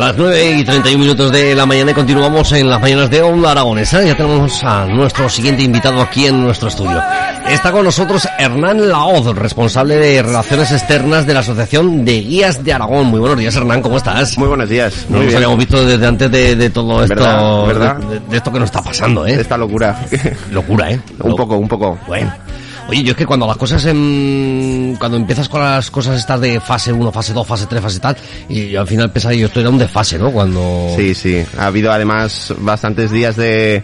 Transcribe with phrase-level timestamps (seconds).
[0.00, 3.50] Las 9 y 31 minutos de la mañana y continuamos en las mañanas de Onda
[3.50, 4.02] Aragonesa.
[4.02, 7.02] Ya tenemos a nuestro siguiente invitado aquí en nuestro estudio.
[7.50, 12.72] Está con nosotros Hernán Laoz, responsable de Relaciones Externas de la Asociación de Guías de
[12.72, 13.08] Aragón.
[13.08, 14.38] Muy buenos días, Hernán, ¿cómo estás?
[14.38, 15.04] Muy buenos días.
[15.10, 15.36] No Muy nos bien.
[15.36, 17.66] habíamos visto desde antes de, de todo esto, ¿Verdad?
[17.66, 17.96] ¿Verdad?
[17.96, 19.34] De, de esto que nos está pasando, ¿eh?
[19.34, 20.00] Esta locura.
[20.50, 21.00] Locura, ¿eh?
[21.22, 21.98] un poco, un poco.
[22.06, 22.32] Bueno.
[22.90, 24.96] Oye, yo es que cuando las cosas en...
[24.98, 28.16] cuando empiezas con las cosas estas de fase 1, fase 2, fase 3, fase tal,
[28.48, 30.30] y al final pensaba yo estoy en un desfase, ¿no?
[30.30, 30.92] Cuando...
[30.96, 31.44] Sí, sí.
[31.58, 33.82] Ha habido además bastantes días de,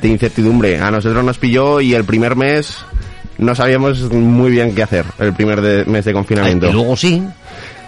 [0.00, 0.80] de incertidumbre.
[0.80, 2.76] A nosotros nos pilló y el primer mes
[3.38, 5.04] no sabíamos muy bien qué hacer.
[5.18, 6.68] El primer de- mes de Ay, confinamiento.
[6.68, 7.22] y luego sí.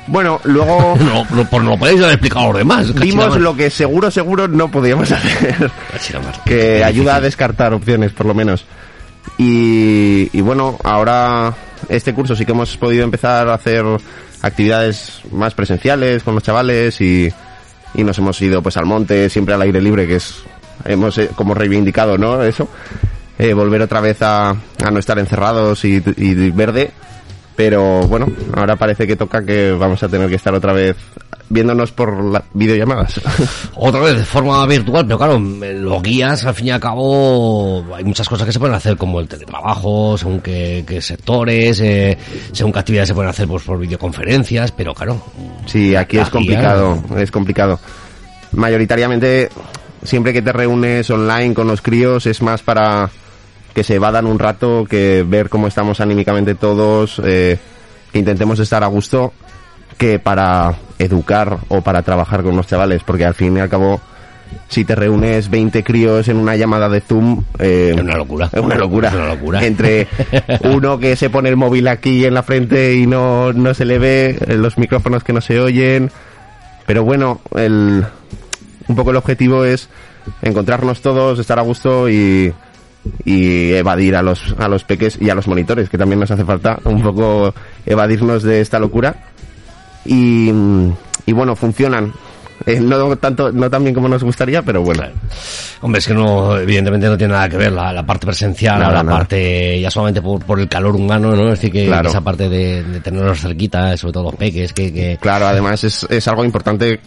[0.09, 2.95] Bueno, luego No, no, pues no lo podéis haber explicado a los demás.
[2.95, 5.71] vimos lo que seguro, seguro no podíamos hacer.
[6.45, 8.65] que ayuda a descartar opciones, por lo menos.
[9.39, 11.55] Y, bueno, ahora
[11.89, 13.85] este curso sí que hemos podido empezar a hacer
[14.43, 17.33] actividades más presenciales con los chavales y,
[17.95, 20.43] nos hemos ido pues al monte, siempre al aire libre, que es,
[20.85, 22.43] hemos eh, como reivindicado, ¿no?
[22.43, 22.69] Eso,
[23.39, 26.01] Eh, volver otra vez a, a no estar encerrados y
[26.53, 26.91] verde.
[27.57, 30.97] Pero bueno, ahora parece que toca que vamos a tener que estar otra vez
[31.49, 33.21] viéndonos por la- videollamadas.
[33.77, 38.05] Otra vez de forma virtual, pero claro, los guías, al fin y al cabo, hay
[38.05, 42.17] muchas cosas que se pueden hacer, como el teletrabajo, según qué, qué sectores, eh,
[42.53, 45.23] según qué actividades se pueden hacer pues, por videoconferencias, pero claro,
[45.67, 47.79] Sí, aquí es complicado, es complicado.
[48.53, 49.51] Mayoritariamente,
[50.03, 53.11] siempre que te reúnes online con los críos es más para
[53.75, 57.59] que se evadan un rato, que ver cómo estamos anímicamente todos, eh,
[58.13, 59.35] que intentemos estar a gusto,
[59.97, 64.01] que para educar o para trabajar con los chavales, porque al fin y al cabo,
[64.69, 68.51] si te reúnes 20 críos en una llamada de Zoom, eh, Es una locura.
[68.53, 69.09] Es una locura.
[69.09, 69.65] Es una locura.
[69.65, 70.07] Entre
[70.65, 73.99] uno que se pone el móvil aquí en la frente y no, no se le
[73.99, 76.11] ve, eh, los micrófonos que no se oyen.
[76.87, 78.05] Pero bueno, el,
[78.89, 79.89] un poco el objetivo es
[80.43, 82.53] encontrarnos todos, estar a gusto y,
[83.25, 86.45] y evadir a los, a los peques y a los monitores, que también nos hace
[86.45, 87.55] falta un poco
[87.85, 89.17] evadirnos de esta locura.
[90.07, 90.51] Y,
[91.27, 92.13] y bueno, funcionan.
[92.65, 95.03] Eh, no tanto, no tan bien como nos gustaría, pero bueno.
[95.03, 95.15] Claro.
[95.83, 98.93] Hombre, es que no, evidentemente no tiene nada que ver la, la parte presencial, Nada,
[98.95, 99.19] la nada.
[99.19, 101.45] parte ya solamente por, por el calor humano, ¿no?
[101.53, 102.09] Es decir, que, Claro.
[102.09, 106.07] esa parte de, de tenerlos cerquita, sobre todo los peques, que, que Claro, además es,
[106.09, 106.99] es algo importante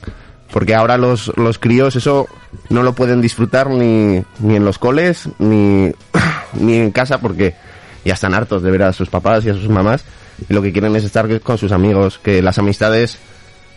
[0.51, 2.27] porque ahora los, los críos eso
[2.69, 5.91] no lo pueden disfrutar ni, ni en los coles ni,
[6.53, 7.55] ni en casa porque
[8.05, 10.05] ya están hartos de ver a sus papás y a sus mamás
[10.47, 13.17] lo que quieren es estar con sus amigos, que las amistades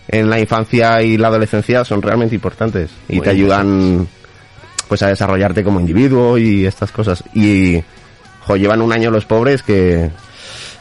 [0.09, 4.09] en la infancia y la adolescencia son realmente importantes y Muy te ayudan
[4.89, 7.25] pues a desarrollarte como individuo y estas cosas.
[7.35, 7.83] Y
[8.41, 10.11] jo, llevan un año los pobres que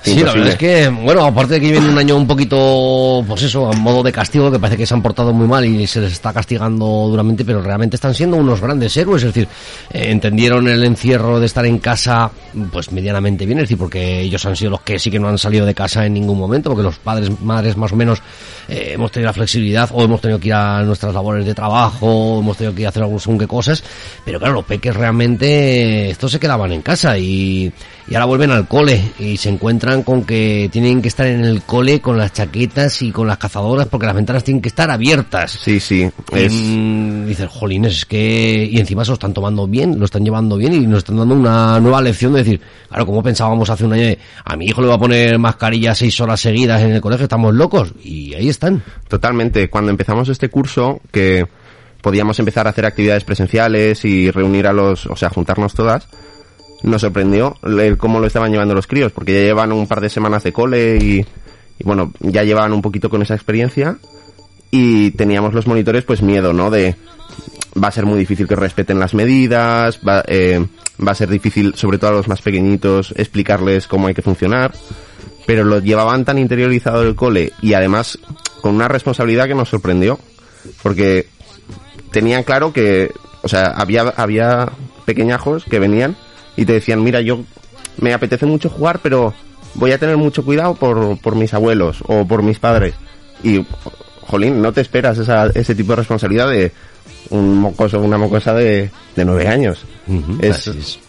[0.04, 3.44] Sí, la verdad es que, bueno, aparte de que viene un año un poquito, pues
[3.44, 6.02] eso, a modo de castigo, que parece que se han portado muy mal y se
[6.02, 9.48] les está castigando duramente, pero realmente están siendo unos grandes héroes, es decir,
[9.94, 12.32] eh, entendieron el encierro de estar en casa,
[12.72, 15.38] pues medianamente bien, es decir, porque ellos han sido los que sí que no han
[15.38, 18.24] salido de casa en ningún momento, porque los padres, madres más o menos,
[18.68, 22.08] eh, hemos tenido la flexibilidad o hemos tenido que ir a nuestras labores de trabajo,
[22.08, 23.84] o hemos tenido que ir a hacer algún según qué cosas,
[24.26, 27.72] pero claro, los peques realmente, estos se quedaban en casa y,
[28.08, 31.64] y ahora vuelven al cole y se encuentran con que tienen que estar en el
[31.64, 35.52] cole con las chaquetas y con las cazadoras porque las ventanas tienen que estar abiertas.
[35.52, 36.54] Sí, sí, es...
[36.54, 38.68] mm, dices, jolines, es que...
[38.72, 41.36] Y encima se lo están tomando bien, lo están llevando bien y nos están dando
[41.36, 44.82] una nueva lección de decir, claro, como pensábamos hace un año, de, a mi hijo
[44.82, 47.94] le va a poner mascarilla seis horas seguidas en el colegio, estamos locos.
[48.04, 48.82] Y ahí están.
[49.08, 49.70] Totalmente.
[49.70, 51.46] Cuando empezamos este curso, que
[52.02, 56.08] podíamos empezar a hacer actividades presenciales y reunir a los, o sea, juntarnos todas,
[56.84, 57.58] nos sorprendió
[57.98, 60.98] cómo lo estaban llevando los críos, porque ya llevan un par de semanas de cole
[60.98, 63.98] y, y bueno, ya llevaban un poquito con esa experiencia
[64.72, 66.72] y teníamos los monitores pues miedo, ¿no?
[66.72, 66.96] De
[67.82, 70.66] va a ser muy difícil que respeten las medidas, va, eh,
[71.06, 74.74] va a ser difícil, sobre todo a los más pequeñitos, explicarles cómo hay que funcionar,
[75.46, 78.20] pero lo llevaban tan interiorizado el cole y además
[78.62, 80.20] con una responsabilidad que nos sorprendió,
[80.84, 81.28] porque
[82.12, 83.12] tenían claro que,
[83.42, 84.72] o sea, había, había
[85.06, 86.16] pequeñajos que venían
[86.56, 87.40] y te decían, mira, yo
[87.98, 89.34] me apetece mucho jugar, pero
[89.76, 92.94] voy a tener mucho cuidado por, por mis abuelos o por mis padres.
[93.44, 93.66] Y,
[94.22, 96.72] jolín, no te esperas esa, ese tipo de responsabilidad de
[97.30, 99.86] un mocoso o una mocosa de, de nueve años.
[100.42, 101.00] Es-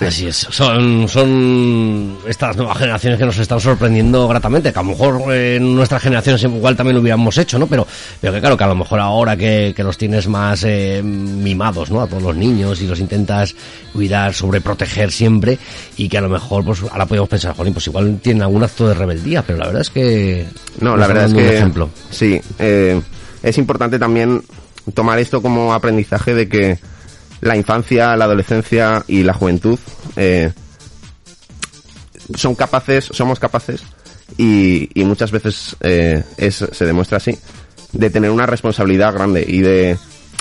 [0.00, 0.08] así es.
[0.08, 0.36] Así es.
[0.54, 5.74] Son, son estas nuevas generaciones que nos están sorprendiendo gratamente, que a lo mejor en
[5.74, 7.66] nuestras generaciones igual también lo hubiéramos hecho, ¿no?
[7.66, 7.86] Pero,
[8.20, 11.90] pero que claro, que a lo mejor ahora que, que los tienes más eh, mimados,
[11.90, 12.00] ¿no?
[12.00, 13.54] A todos los niños y los intentas
[13.92, 15.58] cuidar, sobreproteger siempre
[15.96, 18.88] y que a lo mejor, pues ahora podemos pensar, jolín, pues igual tienen algún acto
[18.88, 20.46] de rebeldía, pero la verdad es que...
[20.80, 21.56] No, la verdad es que...
[21.56, 21.90] ejemplo.
[22.10, 23.00] Sí, eh,
[23.42, 24.42] es importante también
[24.94, 26.78] tomar esto como aprendizaje de que
[27.40, 29.78] la infancia, la adolescencia y la juventud
[30.16, 30.52] eh,
[32.34, 33.82] son capaces, somos capaces
[34.36, 37.38] y, muchas veces eh, es, se demuestra así
[37.92, 39.96] de tener una responsabilidad grande y de,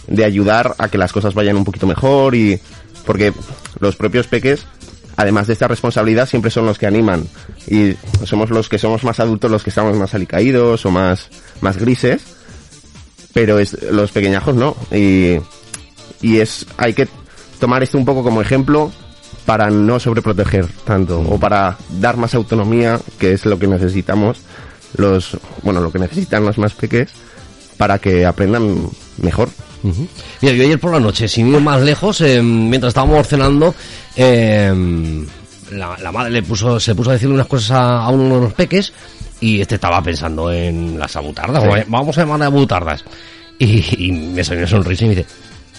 [0.07, 2.59] de ayudar a que las cosas vayan un poquito mejor y
[3.05, 3.33] porque
[3.79, 4.65] los propios peques
[5.15, 7.27] además de esta responsabilidad siempre son los que animan
[7.67, 7.95] y
[8.25, 11.29] somos los que somos más adultos los que estamos más alicaídos o más
[11.61, 12.21] más grises
[13.33, 15.37] pero es, los pequeñajos no y
[16.25, 17.07] y es hay que
[17.59, 18.91] tomar esto un poco como ejemplo
[19.45, 24.39] para no sobreproteger tanto o para dar más autonomía, que es lo que necesitamos
[24.97, 27.11] los, bueno, lo que necesitan los más pequeños
[27.77, 29.49] para que aprendan mejor.
[30.41, 33.75] Mira, yo ayer por la noche, sin ir más lejos, eh, mientras estábamos cenando,
[34.15, 34.73] eh,
[35.71, 38.93] la, madre le puso, se puso a decirle unas cosas a, uno de los peques
[39.41, 43.03] y este estaba pensando en las abutardas, vamos a llamarle abutardas.
[43.59, 45.27] Y, y me salió una sonrisa y me dice,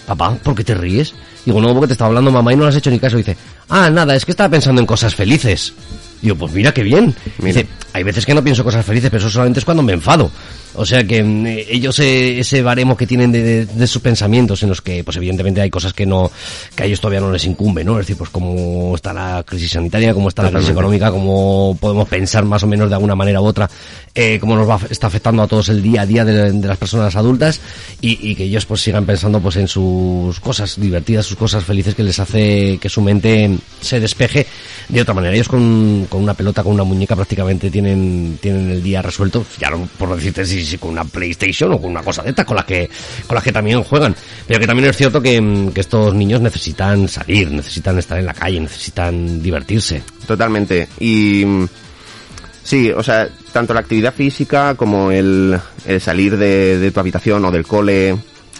[0.07, 1.13] papá, ¿por qué te ríes?
[1.45, 3.17] Digo, no, porque te estaba hablando mamá y no le has hecho ni caso.
[3.17, 3.35] dice,
[3.69, 5.73] ah, nada, es que estaba pensando en cosas felices.
[6.21, 7.13] Digo, pues mira qué bien.
[7.37, 10.31] Dice, hay veces que no pienso cosas felices, pero eso solamente es cuando me enfado.
[10.77, 14.81] O sea que mm, ellos eh, ese baremo que tienen de, sus pensamientos en los
[14.81, 16.31] que, pues evidentemente hay cosas que no,
[16.75, 17.93] que a ellos todavía no les incumbe, ¿no?
[17.93, 22.07] Es decir, pues cómo está la crisis sanitaria, cómo está la crisis económica, cómo podemos
[22.07, 23.69] pensar más o menos de alguna manera u otra,
[24.13, 27.15] eh, cómo nos va, está afectando a todos el día a día de, las personas
[27.15, 27.59] adultas
[28.01, 32.03] y, que ellos pues sigan pensando pues en sus cosas divertidas, sus cosas felices que
[32.03, 34.45] les hace que su mente se despeje
[34.89, 35.33] de otra manera.
[35.33, 39.69] Ellos con, con una pelota, con una muñeca prácticamente tienen, tienen el día resuelto, ya
[39.69, 42.65] no por decirte si con una PlayStation o con una cosa de estas, con las
[42.65, 42.89] que,
[43.25, 44.15] con las que también juegan.
[44.47, 48.33] Pero que también es cierto que, que estos niños necesitan salir, necesitan estar en la
[48.33, 50.03] calle, necesitan divertirse.
[50.25, 50.87] Totalmente.
[50.99, 51.45] Y
[52.63, 57.43] sí, o sea, tanto la actividad física como el, el salir de, de, tu habitación
[57.45, 58.17] o del cole,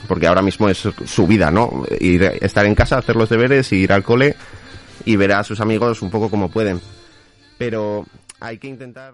[0.08, 1.84] porque ahora mismo es su vida, ¿no?
[2.00, 4.36] Ir, estar en casa, hacer los deberes, ir al cole
[5.06, 6.82] y ver a sus amigos un poco como pueden.
[7.58, 8.06] Pero
[8.40, 9.14] hay que intentar...